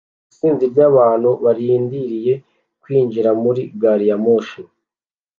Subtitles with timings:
[0.31, 2.33] Isinzi ry'abantu barindiriye
[2.81, 4.61] kwinjira muri gari ya moshi